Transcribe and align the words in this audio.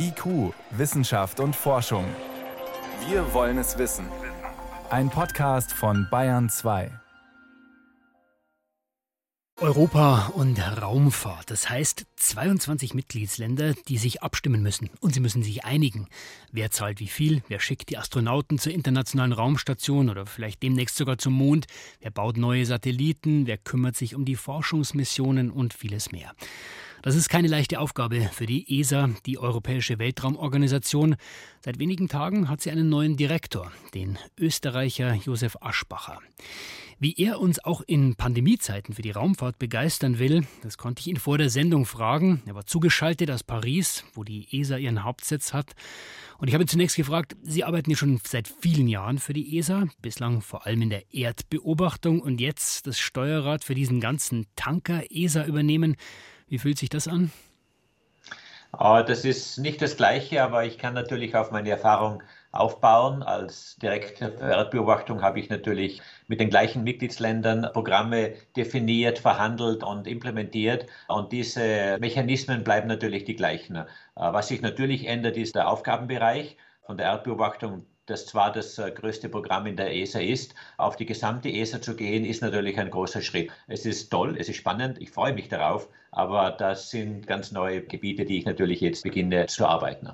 IQ, 0.00 0.54
Wissenschaft 0.70 1.40
und 1.40 1.56
Forschung. 1.56 2.04
Wir 3.08 3.34
wollen 3.34 3.58
es 3.58 3.78
wissen. 3.78 4.06
Ein 4.90 5.10
Podcast 5.10 5.72
von 5.72 6.06
Bayern 6.08 6.48
2. 6.48 6.92
Europa 9.60 10.28
und 10.36 10.60
Raumfahrt. 10.60 11.50
Das 11.50 11.68
heißt 11.68 12.06
22 12.14 12.94
Mitgliedsländer, 12.94 13.74
die 13.88 13.98
sich 13.98 14.22
abstimmen 14.22 14.62
müssen. 14.62 14.88
Und 15.00 15.14
sie 15.14 15.20
müssen 15.20 15.42
sich 15.42 15.64
einigen. 15.64 16.06
Wer 16.52 16.70
zahlt 16.70 17.00
wie 17.00 17.08
viel? 17.08 17.42
Wer 17.48 17.58
schickt 17.58 17.90
die 17.90 17.98
Astronauten 17.98 18.60
zur 18.60 18.72
internationalen 18.72 19.32
Raumstation 19.32 20.10
oder 20.10 20.26
vielleicht 20.26 20.62
demnächst 20.62 20.96
sogar 20.96 21.18
zum 21.18 21.32
Mond? 21.32 21.66
Wer 21.98 22.12
baut 22.12 22.36
neue 22.36 22.66
Satelliten? 22.66 23.48
Wer 23.48 23.58
kümmert 23.58 23.96
sich 23.96 24.14
um 24.14 24.24
die 24.24 24.36
Forschungsmissionen 24.36 25.50
und 25.50 25.74
vieles 25.74 26.12
mehr? 26.12 26.30
Das 27.02 27.14
ist 27.14 27.28
keine 27.28 27.46
leichte 27.46 27.78
Aufgabe 27.78 28.28
für 28.32 28.46
die 28.46 28.80
ESA, 28.80 29.10
die 29.24 29.38
Europäische 29.38 30.00
Weltraumorganisation. 30.00 31.14
Seit 31.64 31.78
wenigen 31.78 32.08
Tagen 32.08 32.48
hat 32.48 32.60
sie 32.60 32.72
einen 32.72 32.88
neuen 32.88 33.16
Direktor, 33.16 33.70
den 33.94 34.18
Österreicher 34.36 35.14
Josef 35.14 35.56
Aschbacher. 35.60 36.18
Wie 36.98 37.14
er 37.16 37.38
uns 37.38 37.64
auch 37.64 37.82
in 37.86 38.16
Pandemiezeiten 38.16 38.92
für 38.92 39.02
die 39.02 39.12
Raumfahrt 39.12 39.60
begeistern 39.60 40.18
will, 40.18 40.44
das 40.64 40.76
konnte 40.76 40.98
ich 40.98 41.06
ihn 41.06 41.18
vor 41.18 41.38
der 41.38 41.50
Sendung 41.50 41.86
fragen. 41.86 42.42
Er 42.46 42.56
war 42.56 42.66
zugeschaltet 42.66 43.30
aus 43.30 43.44
Paris, 43.44 44.02
wo 44.14 44.24
die 44.24 44.48
ESA 44.50 44.78
ihren 44.78 45.04
Hauptsitz 45.04 45.52
hat. 45.52 45.74
Und 46.38 46.48
ich 46.48 46.54
habe 46.54 46.64
ihn 46.64 46.68
zunächst 46.68 46.96
gefragt, 46.96 47.36
Sie 47.42 47.62
arbeiten 47.62 47.90
ja 47.90 47.96
schon 47.96 48.20
seit 48.26 48.48
vielen 48.48 48.88
Jahren 48.88 49.18
für 49.18 49.32
die 49.32 49.56
ESA, 49.56 49.86
bislang 50.02 50.40
vor 50.40 50.66
allem 50.66 50.82
in 50.82 50.90
der 50.90 51.14
Erdbeobachtung 51.14 52.20
und 52.20 52.40
jetzt 52.40 52.88
das 52.88 52.98
Steuerrad 52.98 53.62
für 53.62 53.76
diesen 53.76 54.00
ganzen 54.00 54.46
Tanker 54.56 55.04
ESA 55.08 55.44
übernehmen. 55.44 55.94
Wie 56.48 56.58
fühlt 56.58 56.78
sich 56.78 56.88
das 56.88 57.08
an? 57.08 57.30
Ah, 58.72 59.02
das 59.02 59.24
ist 59.24 59.58
nicht 59.58 59.80
das 59.80 59.96
Gleiche, 59.96 60.42
aber 60.42 60.64
ich 60.64 60.78
kann 60.78 60.92
natürlich 60.92 61.34
auf 61.34 61.50
meine 61.50 61.70
Erfahrung 61.70 62.22
aufbauen. 62.52 63.22
Als 63.22 63.76
Direktor 63.76 64.30
für 64.30 64.44
Erdbeobachtung 64.44 65.22
habe 65.22 65.40
ich 65.40 65.48
natürlich 65.48 66.02
mit 66.26 66.40
den 66.40 66.50
gleichen 66.50 66.84
Mitgliedsländern 66.84 67.70
Programme 67.72 68.34
definiert, 68.56 69.18
verhandelt 69.18 69.82
und 69.82 70.06
implementiert. 70.06 70.86
Und 71.08 71.32
diese 71.32 71.98
Mechanismen 71.98 72.62
bleiben 72.62 72.88
natürlich 72.88 73.24
die 73.24 73.36
gleichen. 73.36 73.76
Äh, 73.76 73.84
was 74.14 74.48
sich 74.48 74.60
natürlich 74.60 75.06
ändert, 75.06 75.36
ist 75.36 75.54
der 75.54 75.68
Aufgabenbereich 75.68 76.56
von 76.84 76.98
der 76.98 77.06
Erdbeobachtung 77.06 77.86
das 78.08 78.26
zwar 78.26 78.52
das 78.52 78.78
äh, 78.78 78.90
größte 78.90 79.28
Programm 79.28 79.66
in 79.66 79.76
der 79.76 79.94
ESA 79.94 80.20
ist, 80.20 80.54
auf 80.76 80.96
die 80.96 81.06
gesamte 81.06 81.50
ESA 81.50 81.80
zu 81.80 81.94
gehen, 81.96 82.24
ist 82.24 82.42
natürlich 82.42 82.78
ein 82.78 82.90
großer 82.90 83.22
Schritt. 83.22 83.50
Es 83.66 83.86
ist 83.86 84.10
toll, 84.10 84.36
es 84.38 84.48
ist 84.48 84.56
spannend, 84.56 85.00
ich 85.00 85.10
freue 85.10 85.34
mich 85.34 85.48
darauf, 85.48 85.88
aber 86.10 86.50
das 86.50 86.90
sind 86.90 87.26
ganz 87.26 87.52
neue 87.52 87.82
Gebiete, 87.82 88.24
die 88.24 88.38
ich 88.38 88.46
natürlich 88.46 88.80
jetzt 88.80 89.02
beginne 89.02 89.46
zu 89.46 89.66
arbeiten. 89.66 90.10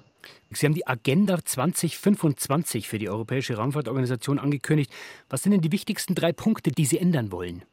Sie 0.50 0.66
haben 0.66 0.74
die 0.74 0.86
Agenda 0.86 1.38
2025 1.44 2.88
für 2.88 2.98
die 2.98 3.08
Europäische 3.08 3.56
Raumfahrtorganisation 3.56 4.38
angekündigt. 4.38 4.92
Was 5.28 5.42
sind 5.42 5.52
denn 5.52 5.60
die 5.60 5.72
wichtigsten 5.72 6.14
drei 6.14 6.32
Punkte, 6.32 6.70
die 6.70 6.84
Sie 6.84 6.98
ändern 6.98 7.32
wollen? 7.32 7.64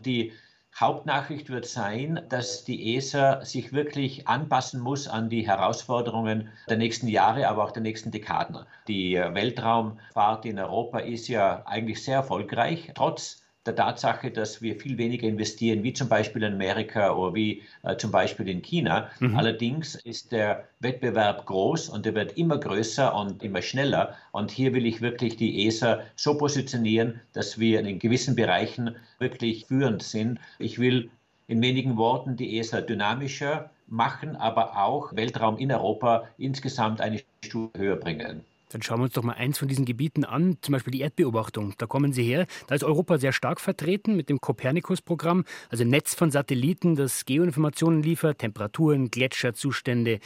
Die 0.00 0.32
Hauptnachricht 0.74 1.50
wird 1.50 1.66
sein, 1.66 2.24
dass 2.28 2.64
die 2.64 2.96
ESA 2.96 3.44
sich 3.44 3.72
wirklich 3.72 4.26
anpassen 4.26 4.80
muss 4.80 5.06
an 5.06 5.28
die 5.28 5.46
Herausforderungen 5.46 6.48
der 6.68 6.78
nächsten 6.78 7.08
Jahre, 7.08 7.48
aber 7.48 7.64
auch 7.64 7.72
der 7.72 7.82
nächsten 7.82 8.10
Dekaden. 8.10 8.64
Die 8.88 9.14
Weltraumfahrt 9.14 10.46
in 10.46 10.58
Europa 10.58 11.00
ist 11.00 11.28
ja 11.28 11.64
eigentlich 11.66 12.02
sehr 12.02 12.16
erfolgreich, 12.16 12.90
trotz 12.94 13.41
der 13.66 13.76
Tatsache, 13.76 14.30
dass 14.30 14.60
wir 14.60 14.78
viel 14.78 14.98
weniger 14.98 15.28
investieren, 15.28 15.82
wie 15.82 15.92
zum 15.92 16.08
Beispiel 16.08 16.42
in 16.42 16.54
Amerika 16.54 17.12
oder 17.12 17.34
wie 17.34 17.62
äh, 17.82 17.96
zum 17.96 18.10
Beispiel 18.10 18.48
in 18.48 18.62
China. 18.62 19.10
Mhm. 19.20 19.36
Allerdings 19.36 19.94
ist 19.94 20.32
der 20.32 20.68
Wettbewerb 20.80 21.46
groß 21.46 21.88
und 21.88 22.04
er 22.06 22.14
wird 22.14 22.36
immer 22.36 22.58
größer 22.58 23.14
und 23.14 23.42
immer 23.42 23.62
schneller. 23.62 24.16
Und 24.32 24.50
hier 24.50 24.74
will 24.74 24.86
ich 24.86 25.00
wirklich 25.00 25.36
die 25.36 25.66
ESA 25.66 26.00
so 26.16 26.36
positionieren, 26.36 27.20
dass 27.32 27.58
wir 27.58 27.80
in 27.80 27.98
gewissen 27.98 28.34
Bereichen 28.34 28.96
wirklich 29.18 29.66
führend 29.66 30.02
sind. 30.02 30.40
Ich 30.58 30.78
will 30.78 31.10
in 31.46 31.62
wenigen 31.62 31.96
Worten 31.96 32.36
die 32.36 32.58
ESA 32.58 32.80
dynamischer 32.80 33.70
machen, 33.86 34.36
aber 34.36 34.76
auch 34.76 35.14
Weltraum 35.14 35.58
in 35.58 35.70
Europa 35.70 36.28
insgesamt 36.38 37.00
eine 37.00 37.20
Stufe 37.44 37.78
höher 37.78 37.96
bringen. 37.96 38.44
Dann 38.72 38.82
schauen 38.82 38.98
wir 38.98 39.04
uns 39.04 39.12
doch 39.12 39.22
mal 39.22 39.34
eins 39.34 39.58
von 39.58 39.68
diesen 39.68 39.84
Gebieten 39.84 40.24
an, 40.24 40.56
zum 40.62 40.72
Beispiel 40.72 40.92
die 40.92 41.00
Erdbeobachtung. 41.00 41.74
Da 41.78 41.86
kommen 41.86 42.12
Sie 42.12 42.22
her. 42.22 42.46
Da 42.66 42.74
ist 42.74 42.84
Europa 42.84 43.18
sehr 43.18 43.32
stark 43.32 43.60
vertreten 43.60 44.16
mit 44.16 44.28
dem 44.28 44.40
Copernicus-Programm, 44.40 45.44
also 45.70 45.84
Netz 45.84 46.14
von 46.14 46.30
Satelliten, 46.30 46.96
das 46.96 47.24
Geoinformationen 47.24 48.02
liefert, 48.02 48.38
Temperaturen, 48.38 49.10
Gletscherzustände, 49.10 50.18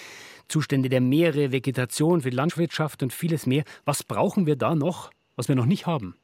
Zustände 0.48 0.88
der 0.88 1.00
Meere, 1.00 1.52
Vegetation 1.52 2.20
für 2.20 2.30
die 2.30 2.36
Landwirtschaft 2.36 3.02
und 3.02 3.12
vieles 3.12 3.46
mehr. 3.46 3.64
Was 3.84 4.02
brauchen 4.02 4.46
wir 4.46 4.56
da 4.56 4.74
noch, 4.74 5.10
was 5.34 5.48
wir 5.48 5.56
noch 5.56 5.66
nicht 5.66 5.86
haben? 5.86 6.14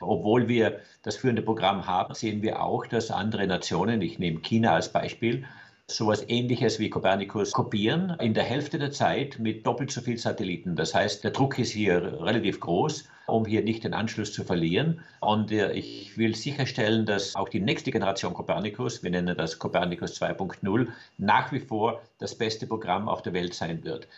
Obwohl 0.00 0.48
wir 0.48 0.80
das 1.02 1.16
führende 1.16 1.42
Programm 1.42 1.86
haben, 1.86 2.14
sehen 2.14 2.42
wir 2.42 2.62
auch, 2.62 2.86
dass 2.86 3.10
andere 3.10 3.46
Nationen, 3.46 4.00
ich 4.00 4.18
nehme 4.18 4.40
China 4.40 4.74
als 4.74 4.92
Beispiel, 4.92 5.44
sowas 5.90 6.22
ähnliches 6.28 6.78
wie 6.78 6.90
Copernicus 6.90 7.52
kopieren, 7.52 8.14
in 8.20 8.34
der 8.34 8.44
Hälfte 8.44 8.78
der 8.78 8.92
Zeit 8.92 9.38
mit 9.38 9.66
doppelt 9.66 9.90
so 9.90 10.02
viel 10.02 10.18
Satelliten. 10.18 10.76
Das 10.76 10.94
heißt, 10.94 11.24
der 11.24 11.30
Druck 11.30 11.58
ist 11.58 11.72
hier 11.72 12.20
relativ 12.20 12.60
groß, 12.60 13.08
um 13.26 13.46
hier 13.46 13.62
nicht 13.62 13.84
den 13.84 13.94
Anschluss 13.94 14.32
zu 14.32 14.44
verlieren. 14.44 15.00
Und 15.20 15.50
äh, 15.50 15.72
ich 15.72 16.16
will 16.18 16.34
sicherstellen, 16.34 17.06
dass 17.06 17.34
auch 17.36 17.48
die 17.48 17.60
nächste 17.60 17.90
Generation 17.90 18.34
Copernicus, 18.34 19.02
wir 19.02 19.10
nennen 19.10 19.34
das 19.36 19.58
Copernicus 19.58 20.20
2.0, 20.20 20.88
nach 21.16 21.52
wie 21.52 21.60
vor 21.60 22.02
das 22.18 22.34
beste 22.34 22.66
Programm 22.66 23.08
auf 23.08 23.22
der 23.22 23.32
Welt 23.32 23.54
sein 23.54 23.82
wird. 23.82 24.08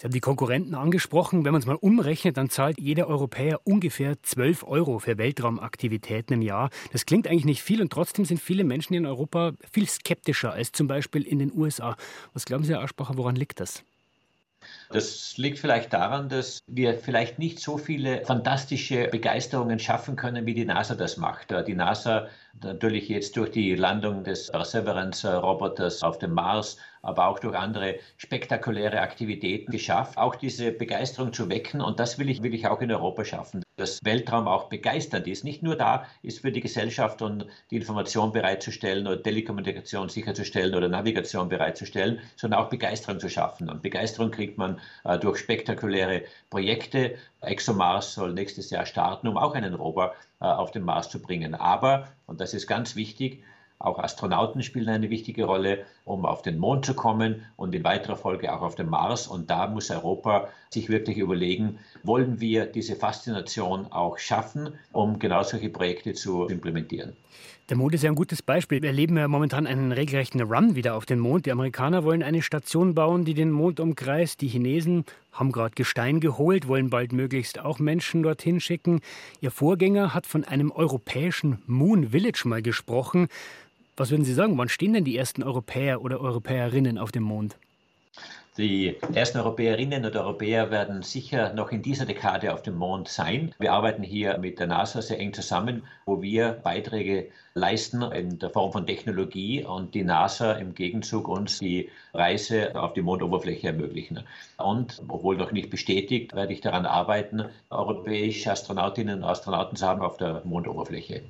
Sie 0.00 0.06
haben 0.06 0.12
die 0.12 0.20
Konkurrenten 0.20 0.74
angesprochen. 0.74 1.44
Wenn 1.44 1.52
man 1.52 1.60
es 1.60 1.66
mal 1.66 1.74
umrechnet, 1.74 2.38
dann 2.38 2.48
zahlt 2.48 2.80
jeder 2.80 3.06
Europäer 3.06 3.60
ungefähr 3.64 4.14
12 4.22 4.64
Euro 4.66 4.98
für 4.98 5.18
Weltraumaktivitäten 5.18 6.32
im 6.32 6.40
Jahr. 6.40 6.70
Das 6.90 7.04
klingt 7.04 7.28
eigentlich 7.28 7.44
nicht 7.44 7.62
viel 7.62 7.82
und 7.82 7.92
trotzdem 7.92 8.24
sind 8.24 8.40
viele 8.40 8.64
Menschen 8.64 8.94
in 8.94 9.04
Europa 9.04 9.52
viel 9.70 9.86
skeptischer 9.86 10.54
als 10.54 10.72
zum 10.72 10.86
Beispiel 10.86 11.20
in 11.20 11.38
den 11.38 11.52
USA. 11.54 11.98
Was 12.32 12.46
glauben 12.46 12.64
Sie, 12.64 12.72
Herr 12.72 12.80
Aschbacher, 12.80 13.18
woran 13.18 13.36
liegt 13.36 13.60
das? 13.60 13.84
Das 14.88 15.36
liegt 15.36 15.58
vielleicht 15.58 15.92
daran, 15.92 16.30
dass 16.30 16.62
wir 16.66 16.94
vielleicht 16.94 17.38
nicht 17.38 17.60
so 17.60 17.76
viele 17.76 18.24
fantastische 18.24 19.08
Begeisterungen 19.08 19.78
schaffen 19.78 20.16
können, 20.16 20.46
wie 20.46 20.54
die 20.54 20.64
NASA 20.64 20.94
das 20.94 21.18
macht. 21.18 21.50
Die 21.66 21.74
NASA 21.74 22.28
natürlich 22.62 23.08
jetzt 23.08 23.36
durch 23.36 23.50
die 23.50 23.74
Landung 23.74 24.24
des 24.24 24.50
Perseverance-Roboters 24.50 26.02
auf 26.02 26.18
dem 26.18 26.34
Mars, 26.34 26.76
aber 27.02 27.28
auch 27.28 27.38
durch 27.38 27.56
andere 27.56 27.98
spektakuläre 28.16 29.00
Aktivitäten 29.00 29.72
geschafft, 29.72 30.18
auch 30.18 30.34
diese 30.34 30.72
Begeisterung 30.72 31.32
zu 31.32 31.48
wecken. 31.48 31.80
Und 31.80 31.98
das 31.98 32.18
will 32.18 32.28
ich, 32.28 32.42
will 32.42 32.54
ich 32.54 32.66
auch 32.66 32.80
in 32.80 32.92
Europa 32.92 33.24
schaffen, 33.24 33.62
dass 33.76 34.00
Weltraum 34.04 34.46
auch 34.46 34.68
begeisternd 34.68 35.26
ist. 35.26 35.44
Nicht 35.44 35.62
nur 35.62 35.76
da 35.76 36.04
ist 36.22 36.40
für 36.40 36.52
die 36.52 36.60
Gesellschaft 36.60 37.22
und 37.22 37.46
die 37.70 37.76
Information 37.76 38.32
bereitzustellen 38.32 39.06
oder 39.06 39.22
Telekommunikation 39.22 40.08
sicherzustellen 40.08 40.74
oder 40.74 40.88
Navigation 40.88 41.48
bereitzustellen, 41.48 42.20
sondern 42.36 42.60
auch 42.60 42.68
Begeisterung 42.68 43.18
zu 43.18 43.30
schaffen. 43.30 43.70
Und 43.70 43.82
Begeisterung 43.82 44.30
kriegt 44.30 44.58
man 44.58 44.78
äh, 45.04 45.18
durch 45.18 45.38
spektakuläre 45.38 46.24
Projekte. 46.50 47.16
ExoMars 47.40 48.14
soll 48.14 48.32
nächstes 48.32 48.70
Jahr 48.70 48.86
starten, 48.86 49.28
um 49.28 49.36
auch 49.36 49.54
einen 49.54 49.74
Rover 49.74 50.14
äh, 50.40 50.44
auf 50.44 50.70
den 50.70 50.82
Mars 50.82 51.08
zu 51.08 51.20
bringen. 51.20 51.54
Aber, 51.54 52.08
und 52.26 52.40
das 52.40 52.54
ist 52.54 52.66
ganz 52.66 52.96
wichtig, 52.96 53.42
auch 53.80 53.98
Astronauten 53.98 54.62
spielen 54.62 54.90
eine 54.90 55.08
wichtige 55.08 55.44
Rolle, 55.44 55.86
um 56.04 56.26
auf 56.26 56.42
den 56.42 56.58
Mond 56.58 56.84
zu 56.84 56.92
kommen 56.92 57.46
und 57.56 57.74
in 57.74 57.82
weiterer 57.82 58.16
Folge 58.16 58.52
auch 58.54 58.60
auf 58.60 58.74
den 58.74 58.90
Mars. 58.90 59.26
Und 59.26 59.48
da 59.48 59.68
muss 59.68 59.90
Europa 59.90 60.48
sich 60.68 60.90
wirklich 60.90 61.16
überlegen, 61.16 61.78
wollen 62.02 62.40
wir 62.40 62.66
diese 62.66 62.94
Faszination 62.94 63.90
auch 63.90 64.18
schaffen, 64.18 64.74
um 64.92 65.18
genau 65.18 65.42
solche 65.42 65.70
Projekte 65.70 66.12
zu 66.12 66.46
implementieren. 66.46 67.16
Der 67.70 67.76
Mond 67.76 67.94
ist 67.94 68.02
ja 68.02 68.10
ein 68.10 68.16
gutes 68.16 68.42
Beispiel. 68.42 68.82
Wir 68.82 68.88
erleben 68.88 69.16
ja 69.16 69.28
momentan 69.28 69.64
einen 69.64 69.92
regelrechten 69.92 70.40
Run 70.40 70.74
wieder 70.74 70.96
auf 70.96 71.06
den 71.06 71.20
Mond. 71.20 71.46
Die 71.46 71.52
Amerikaner 71.52 72.02
wollen 72.02 72.24
eine 72.24 72.42
Station 72.42 72.96
bauen, 72.96 73.24
die 73.24 73.32
den 73.32 73.52
Mond 73.52 73.78
umkreist. 73.78 74.40
Die 74.40 74.48
Chinesen 74.48 75.04
haben 75.30 75.52
gerade 75.52 75.76
Gestein 75.76 76.18
geholt, 76.18 76.66
wollen 76.66 76.90
bald 76.90 77.12
möglichst 77.12 77.60
auch 77.60 77.78
Menschen 77.78 78.24
dorthin 78.24 78.58
schicken. 78.58 79.02
Ihr 79.40 79.52
Vorgänger 79.52 80.14
hat 80.14 80.26
von 80.26 80.42
einem 80.42 80.72
europäischen 80.72 81.62
Moon 81.68 82.08
Village 82.08 82.42
mal 82.44 82.60
gesprochen. 82.60 83.28
Was 83.96 84.10
würden 84.10 84.24
Sie 84.24 84.34
sagen, 84.34 84.58
wann 84.58 84.68
stehen 84.68 84.92
denn 84.92 85.04
die 85.04 85.16
ersten 85.16 85.44
Europäer 85.44 86.02
oder 86.02 86.20
Europäerinnen 86.20 86.98
auf 86.98 87.12
dem 87.12 87.22
Mond? 87.22 87.56
Die 88.56 88.96
ersten 89.14 89.38
Europäerinnen 89.38 90.04
und 90.04 90.16
Europäer 90.16 90.72
werden 90.72 91.02
sicher 91.02 91.52
noch 91.54 91.70
in 91.70 91.82
dieser 91.82 92.04
Dekade 92.04 92.52
auf 92.52 92.62
dem 92.62 92.74
Mond 92.74 93.06
sein. 93.06 93.54
Wir 93.60 93.72
arbeiten 93.72 94.02
hier 94.02 94.38
mit 94.38 94.58
der 94.58 94.66
NASA 94.66 95.00
sehr 95.02 95.20
eng 95.20 95.32
zusammen, 95.32 95.84
wo 96.04 96.20
wir 96.20 96.52
Beiträge 96.64 97.30
leisten 97.54 98.02
in 98.02 98.40
der 98.40 98.50
Form 98.50 98.72
von 98.72 98.86
Technologie 98.86 99.64
und 99.64 99.94
die 99.94 100.02
NASA 100.02 100.54
im 100.54 100.74
Gegenzug 100.74 101.28
uns 101.28 101.60
die 101.60 101.90
Reise 102.12 102.74
auf 102.74 102.92
die 102.92 103.02
Mondoberfläche 103.02 103.68
ermöglichen. 103.68 104.24
Und 104.58 105.00
obwohl 105.06 105.36
noch 105.36 105.52
nicht 105.52 105.70
bestätigt, 105.70 106.34
werde 106.34 106.52
ich 106.52 106.60
daran 106.60 106.86
arbeiten, 106.86 107.44
europäische 107.70 108.50
Astronautinnen 108.50 109.22
und 109.22 109.28
Astronauten 109.28 109.76
zu 109.76 109.86
haben 109.86 110.02
auf 110.02 110.16
der 110.16 110.42
Mondoberfläche. 110.44 111.22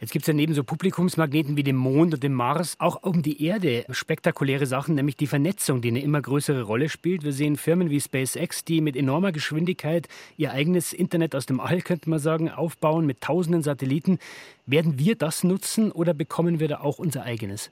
Jetzt 0.00 0.12
gibt 0.12 0.24
es 0.24 0.26
ja 0.26 0.34
neben 0.34 0.52
so 0.52 0.62
Publikumsmagneten 0.62 1.56
wie 1.56 1.62
dem 1.62 1.76
Mond 1.76 2.12
und 2.12 2.22
dem 2.22 2.34
Mars 2.34 2.76
auch 2.78 3.02
um 3.02 3.22
die 3.22 3.42
Erde 3.42 3.86
spektakuläre 3.88 4.66
Sachen, 4.66 4.94
nämlich 4.94 5.16
die 5.16 5.26
Vernetzung, 5.26 5.80
die 5.80 5.88
eine 5.88 6.02
immer 6.02 6.20
größere 6.20 6.62
Rolle 6.62 6.90
spielt. 6.90 7.24
Wir 7.24 7.32
sehen 7.32 7.56
Firmen 7.56 7.88
wie 7.88 8.00
SpaceX, 8.00 8.64
die 8.64 8.82
mit 8.82 8.94
enormer 8.94 9.32
Geschwindigkeit 9.32 10.06
ihr 10.36 10.52
eigenes 10.52 10.92
Internet 10.92 11.34
aus 11.34 11.46
dem 11.46 11.60
All, 11.60 11.80
könnte 11.80 12.10
man 12.10 12.18
sagen, 12.18 12.50
aufbauen 12.50 13.06
mit 13.06 13.22
tausenden 13.22 13.62
Satelliten. 13.62 14.18
Werden 14.66 14.98
wir 14.98 15.16
das 15.16 15.44
nutzen 15.44 15.90
oder 15.90 16.12
bekommen 16.12 16.60
wir 16.60 16.68
da 16.68 16.80
auch 16.80 16.98
unser 16.98 17.22
eigenes? 17.22 17.70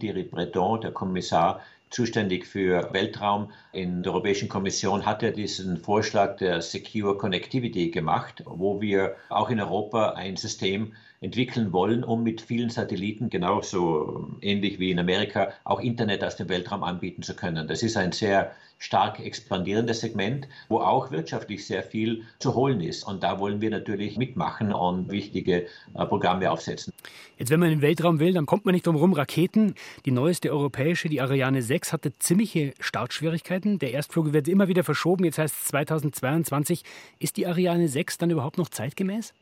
Thierry 0.00 0.24
Breton, 0.24 0.80
der 0.80 0.90
Kommissar, 0.90 1.60
zuständig 1.90 2.46
für 2.46 2.92
Weltraum 2.92 3.50
in 3.72 4.02
der 4.02 4.12
Europäischen 4.12 4.48
Kommission 4.48 5.06
hat 5.06 5.22
er 5.22 5.32
diesen 5.32 5.76
Vorschlag 5.76 6.36
der 6.36 6.62
Secure 6.62 7.16
Connectivity 7.16 7.90
gemacht, 7.90 8.42
wo 8.46 8.80
wir 8.80 9.16
auch 9.28 9.50
in 9.50 9.60
Europa 9.60 10.10
ein 10.10 10.36
System 10.36 10.92
entwickeln 11.20 11.72
wollen, 11.72 12.04
um 12.04 12.22
mit 12.22 12.40
vielen 12.40 12.70
Satelliten, 12.70 13.28
genauso 13.30 14.36
ähnlich 14.40 14.78
wie 14.78 14.90
in 14.90 14.98
Amerika, 14.98 15.52
auch 15.64 15.80
Internet 15.80 16.22
aus 16.22 16.36
dem 16.36 16.48
Weltraum 16.48 16.84
anbieten 16.84 17.22
zu 17.22 17.34
können. 17.34 17.66
Das 17.66 17.82
ist 17.82 17.96
ein 17.96 18.12
sehr 18.12 18.52
stark 18.78 19.20
expandierendes 19.20 20.00
Segment, 20.00 20.48
wo 20.68 20.78
auch 20.78 21.10
wirtschaftlich 21.10 21.66
sehr 21.66 21.82
viel 21.82 22.24
zu 22.38 22.54
holen 22.54 22.80
ist. 22.80 23.02
Und 23.04 23.22
da 23.22 23.38
wollen 23.38 23.60
wir 23.60 23.70
natürlich 23.70 24.16
mitmachen 24.16 24.72
und 24.72 25.10
wichtige 25.10 25.66
äh, 25.94 26.06
Programme 26.06 26.50
aufsetzen. 26.50 26.92
Jetzt, 27.36 27.50
wenn 27.50 27.60
man 27.60 27.70
in 27.70 27.78
den 27.78 27.82
Weltraum 27.82 28.20
will, 28.20 28.32
dann 28.32 28.46
kommt 28.46 28.64
man 28.64 28.74
nicht 28.74 28.86
drum 28.86 28.96
herum. 28.96 29.12
Raketen, 29.12 29.74
die 30.06 30.10
neueste 30.10 30.50
europäische, 30.50 31.08
die 31.08 31.20
Ariane 31.20 31.62
6, 31.62 31.92
hatte 31.92 32.18
ziemliche 32.18 32.72
Startschwierigkeiten. 32.80 33.78
Der 33.78 33.92
Erstflug 33.92 34.32
wird 34.32 34.48
immer 34.48 34.68
wieder 34.68 34.84
verschoben. 34.84 35.24
Jetzt 35.24 35.38
heißt 35.38 35.54
es 35.54 35.64
2022. 35.68 36.82
Ist 37.18 37.36
die 37.36 37.46
Ariane 37.46 37.88
6 37.88 38.18
dann 38.18 38.30
überhaupt 38.30 38.58
noch 38.58 38.68
zeitgemäß? 38.68 39.34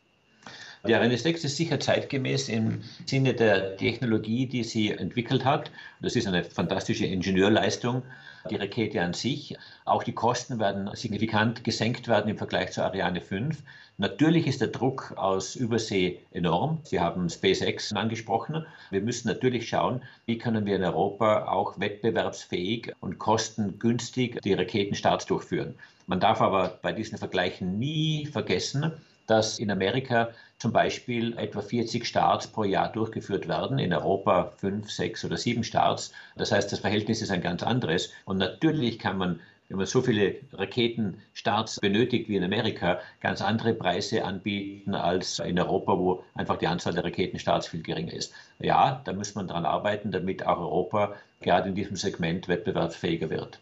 Ariane 0.83 1.17
6 1.17 1.45
ist 1.45 1.57
sicher 1.57 1.81
zeitgemäß 1.81 2.49
im 2.49 2.83
Sinne 3.07 3.35
der 3.35 3.77
Technologie, 3.77 4.47
die 4.47 4.63
sie 4.63 4.93
entwickelt 4.93 5.45
hat. 5.45 5.71
Das 6.01 6.17
ist 6.17 6.27
eine 6.27 6.45
fantastische 6.45 7.07
Ingenieurleistung, 7.07 8.03
die 8.51 8.57
Rakete 8.57 9.03
an 9.03 9.13
sich. 9.13 9.57
Auch 9.85 10.05
die 10.05 10.13
Kosten 10.13 10.61
werden 10.61 10.89
signifikant 10.95 11.65
gesenkt 11.65 12.09
werden 12.09 12.31
im 12.31 12.39
Vergleich 12.39 12.73
zur 12.73 12.85
Ariane 12.85 13.21
5. 13.21 13.63
Natürlich 13.99 14.47
ist 14.47 14.61
der 14.61 14.69
Druck 14.69 15.15
aus 15.17 15.57
Übersee 15.57 16.21
enorm. 16.31 16.81
Sie 16.85 17.01
haben 17.01 17.31
SpaceX 17.31 17.95
angesprochen. 17.95 18.67
Wir 18.91 19.01
müssen 19.01 19.29
natürlich 19.29 19.69
schauen, 19.69 20.03
wie 20.27 20.37
können 20.37 20.67
wir 20.67 20.77
in 20.77 20.85
Europa 20.85 21.47
auch 21.49 21.81
wettbewerbsfähig 21.81 22.93
und 23.01 23.19
kostengünstig 23.19 24.41
die 24.43 24.53
Raketenstarts 24.53 25.25
durchführen. 25.25 25.75
Man 26.07 26.21
darf 26.21 26.43
aber 26.43 26.79
bei 26.83 26.93
diesen 26.93 27.17
Vergleichen 27.17 27.79
nie 27.79 28.27
vergessen, 28.27 28.93
dass 29.27 29.59
in 29.59 29.71
Amerika 29.71 30.29
zum 30.59 30.73
Beispiel 30.73 31.37
etwa 31.39 31.61
40 31.61 32.07
Starts 32.07 32.47
pro 32.47 32.65
Jahr 32.65 32.91
durchgeführt 32.91 33.49
werden, 33.49 33.79
in 33.79 33.93
Europa 33.93 34.53
fünf, 34.57 34.91
sechs 34.91 35.25
oder 35.25 35.37
sieben 35.37 35.65
Starts. 35.65 36.13
Das 36.37 36.53
heißt, 36.53 36.73
das 36.73 36.81
Verhältnis 36.81 37.23
ist 37.23 37.31
ein 37.31 37.43
ganz 37.43 37.63
anderes. 37.63 38.13
Und 38.25 38.39
natürlich 38.39 38.99
kann 38.99 39.19
man 39.19 39.41
wenn 39.69 39.79
man 39.79 39.87
so 39.87 40.01
viele 40.01 40.37
Raketenstarts 40.53 41.81
benötigt 41.81 42.29
wie 42.29 42.37
in 42.37 42.45
Amerika, 42.45 43.01
ganz 43.21 43.43
andere 43.43 43.75
Preise 43.75 44.25
anbieten 44.25 44.95
als 44.95 45.39
in 45.41 45.59
Europa, 45.59 45.99
wo 45.99 46.25
einfach 46.35 46.57
die 46.59 46.69
Anzahl 46.69 46.95
der 46.95 47.05
Raketenstarts 47.05 47.69
viel 47.69 47.83
geringer 47.83 48.13
ist. 48.13 48.33
Ja, 48.59 49.01
da 49.05 49.13
muss 49.13 49.35
man 49.35 49.49
daran 49.49 49.67
arbeiten, 49.67 50.13
damit 50.13 50.47
auch 50.47 50.59
Europa 50.59 51.15
gerade 51.41 51.69
in 51.69 51.75
diesem 51.75 51.97
Segment 51.97 52.49
wettbewerbsfähiger 52.49 53.31
wird. 53.31 53.59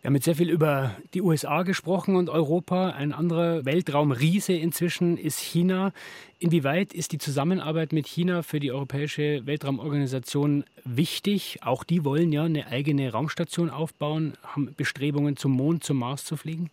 Wir 0.00 0.08
haben 0.08 0.14
jetzt 0.14 0.24
sehr 0.24 0.36
viel 0.36 0.48
über 0.48 0.96
die 1.12 1.20
USA 1.20 1.62
gesprochen 1.62 2.16
und 2.16 2.30
Europa. 2.30 2.90
Ein 2.90 3.12
anderer 3.12 3.66
Weltraumriese 3.66 4.54
inzwischen 4.54 5.18
ist 5.18 5.38
China. 5.38 5.92
Inwieweit 6.38 6.94
ist 6.94 7.12
die 7.12 7.18
Zusammenarbeit 7.18 7.92
mit 7.92 8.06
China 8.06 8.42
für 8.42 8.60
die 8.60 8.72
Europäische 8.72 9.44
Weltraumorganisation 9.44 10.64
wichtig? 10.84 11.58
Auch 11.62 11.84
die 11.84 12.02
wollen 12.02 12.32
ja 12.32 12.44
eine 12.44 12.68
eigene 12.68 13.12
Raumstation 13.12 13.68
aufbauen, 13.68 14.38
haben 14.42 14.74
Bestrebungen 14.74 15.36
zum 15.36 15.52
Mond, 15.52 15.84
zum 15.84 15.98
Mars 15.98 16.24
zu 16.24 16.38
fliegen. 16.38 16.70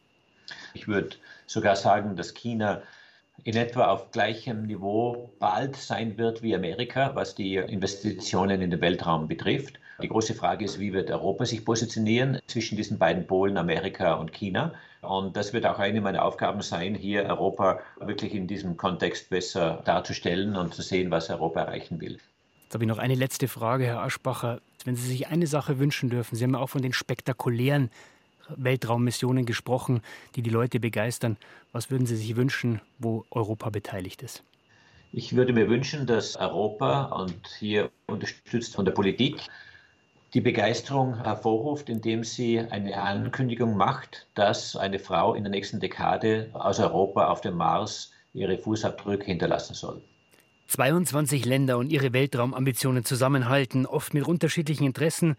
Ich 0.73 0.87
würde 0.87 1.17
sogar 1.47 1.75
sagen, 1.75 2.15
dass 2.15 2.33
China 2.33 2.81
in 3.43 3.55
etwa 3.55 3.87
auf 3.87 4.11
gleichem 4.11 4.63
Niveau 4.63 5.31
bald 5.39 5.75
sein 5.75 6.17
wird 6.17 6.41
wie 6.41 6.55
Amerika, 6.55 7.11
was 7.15 7.35
die 7.35 7.55
Investitionen 7.55 8.61
in 8.61 8.71
den 8.71 8.81
Weltraum 8.81 9.27
betrifft. 9.27 9.79
Die 10.01 10.09
große 10.09 10.35
Frage 10.35 10.65
ist, 10.65 10.79
wie 10.79 10.93
wird 10.93 11.09
Europa 11.09 11.45
sich 11.45 11.65
positionieren 11.65 12.39
zwischen 12.47 12.77
diesen 12.77 12.99
beiden 12.99 13.25
Polen, 13.25 13.57
Amerika 13.57 14.13
und 14.13 14.31
China? 14.31 14.73
Und 15.01 15.37
das 15.37 15.53
wird 15.53 15.65
auch 15.65 15.79
eine 15.79 16.01
meiner 16.01 16.23
Aufgaben 16.23 16.61
sein, 16.61 16.93
hier 16.93 17.23
Europa 17.23 17.79
wirklich 17.99 18.33
in 18.35 18.47
diesem 18.47 18.77
Kontext 18.77 19.29
besser 19.29 19.81
darzustellen 19.85 20.55
und 20.55 20.73
zu 20.73 20.81
sehen, 20.81 21.09
was 21.09 21.29
Europa 21.29 21.61
erreichen 21.61 21.99
will. 22.01 22.19
Jetzt 22.63 22.73
habe 22.73 22.83
ich 22.83 22.89
noch 22.89 22.97
eine 22.97 23.15
letzte 23.15 23.47
Frage, 23.47 23.85
Herr 23.85 24.01
Aschbacher. 24.01 24.59
Wenn 24.83 24.95
Sie 24.95 25.07
sich 25.07 25.27
eine 25.27 25.47
Sache 25.47 25.79
wünschen 25.79 26.09
dürfen, 26.09 26.35
Sie 26.35 26.43
haben 26.43 26.53
ja 26.53 26.59
auch 26.59 26.69
von 26.69 26.81
den 26.81 26.93
spektakulären 26.93 27.89
Weltraummissionen 28.55 29.45
gesprochen, 29.45 30.01
die 30.35 30.41
die 30.41 30.49
Leute 30.49 30.79
begeistern. 30.79 31.37
Was 31.71 31.91
würden 31.91 32.05
Sie 32.05 32.15
sich 32.15 32.35
wünschen, 32.35 32.81
wo 32.99 33.25
Europa 33.31 33.69
beteiligt 33.69 34.23
ist? 34.23 34.43
Ich 35.13 35.35
würde 35.35 35.53
mir 35.53 35.69
wünschen, 35.69 36.05
dass 36.05 36.35
Europa 36.35 37.05
und 37.05 37.47
hier 37.59 37.89
unterstützt 38.07 38.75
von 38.75 38.85
der 38.85 38.91
Politik 38.91 39.37
die 40.33 40.41
Begeisterung 40.41 41.23
hervorruft, 41.23 41.89
indem 41.89 42.23
sie 42.23 42.59
eine 42.59 43.01
Ankündigung 43.01 43.77
macht, 43.77 44.27
dass 44.35 44.75
eine 44.75 44.99
Frau 44.99 45.33
in 45.33 45.43
der 45.43 45.51
nächsten 45.51 45.79
Dekade 45.79 46.49
aus 46.53 46.79
Europa 46.79 47.29
auf 47.29 47.41
dem 47.41 47.55
Mars 47.55 48.11
ihre 48.33 48.57
Fußabdrücke 48.57 49.25
hinterlassen 49.25 49.73
soll. 49.73 50.01
22 50.67 51.45
Länder 51.45 51.77
und 51.77 51.91
ihre 51.91 52.13
Weltraumambitionen 52.13 53.05
zusammenhalten, 53.05 53.85
oft 53.85 54.13
mit 54.13 54.27
unterschiedlichen 54.27 54.85
Interessen. 54.85 55.35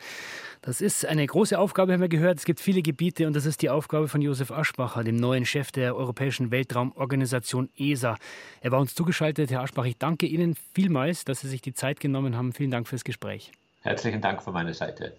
Das 0.63 0.81
ist 0.81 1.07
eine 1.07 1.27
große 1.27 1.59
Aufgabe, 1.59 1.93
haben 1.93 2.01
wir 2.01 2.09
gehört. 2.09 2.39
Es 2.39 2.45
gibt 2.45 2.61
viele 2.61 2.83
Gebiete 2.83 3.27
und 3.27 3.37
das 3.37 3.47
ist 3.47 3.63
die 3.63 3.71
Aufgabe 3.71 4.09
von 4.09 4.21
Josef 4.21 4.51
Aschbacher, 4.51 5.05
dem 5.05 5.17
neuen 5.17 5.45
Chef 5.45 5.71
der 5.71 5.97
Europäischen 5.97 6.51
Weltraumorganisation 6.51 7.69
ESA. 7.77 8.17
Er 8.61 8.73
war 8.73 8.81
uns 8.81 8.95
zugeschaltet. 8.95 9.51
Herr 9.51 9.63
Aschbacher, 9.63 9.89
ich 9.89 9.99
danke 9.99 10.27
Ihnen 10.27 10.57
vielmals, 10.75 11.25
dass 11.25 11.41
Sie 11.41 11.49
sich 11.49 11.63
die 11.63 11.75
Zeit 11.75 12.01
genommen 12.01 12.37
haben. 12.37 12.53
Vielen 12.53 12.71
Dank 12.71 12.89
fürs 12.89 13.05
Gespräch. 13.05 13.53
Herzlichen 13.83 14.21
Dank 14.21 14.43
von 14.43 14.53
meiner 14.53 14.75
Seite. 14.75 15.17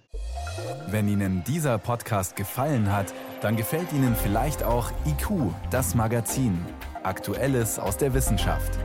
Wenn 0.87 1.07
Ihnen 1.07 1.43
dieser 1.45 1.77
Podcast 1.77 2.35
gefallen 2.35 2.91
hat, 2.91 3.13
dann 3.41 3.55
gefällt 3.55 3.93
Ihnen 3.93 4.15
vielleicht 4.15 4.63
auch 4.63 4.91
IQ, 5.05 5.53
das 5.71 5.95
Magazin. 5.95 6.59
Aktuelles 7.03 7.79
aus 7.79 7.97
der 7.97 8.13
Wissenschaft. 8.13 8.77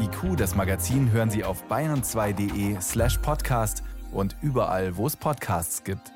IQ, 0.00 0.36
das 0.38 0.54
Magazin, 0.54 1.12
hören 1.12 1.28
Sie 1.28 1.44
auf 1.44 1.64
bayern2.de 1.68 2.80
slash 2.80 3.18
podcast 3.18 3.82
und 4.12 4.34
überall, 4.40 4.96
wo 4.96 5.06
es 5.06 5.14
Podcasts 5.14 5.84
gibt. 5.84 6.12